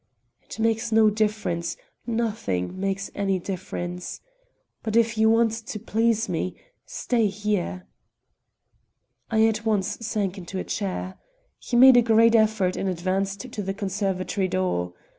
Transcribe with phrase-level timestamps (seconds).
[0.41, 4.19] "It makes no difference; nothing makes any difference.
[4.81, 6.55] But if you want to please me,
[6.87, 7.85] stay here."
[9.29, 11.19] I at once sank into a chair.
[11.59, 14.95] He made a great effort and advanced to the conservatory door.